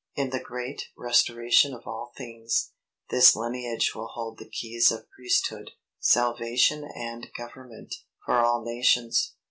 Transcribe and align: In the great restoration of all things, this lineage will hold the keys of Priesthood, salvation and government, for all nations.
In 0.15 0.31
the 0.31 0.39
great 0.39 0.87
restoration 0.97 1.75
of 1.75 1.85
all 1.85 2.11
things, 2.17 2.71
this 3.11 3.35
lineage 3.35 3.91
will 3.93 4.07
hold 4.07 4.39
the 4.39 4.49
keys 4.49 4.91
of 4.91 5.07
Priesthood, 5.11 5.73
salvation 5.99 6.83
and 6.83 7.29
government, 7.37 7.93
for 8.25 8.37
all 8.39 8.65
nations. 8.65 9.35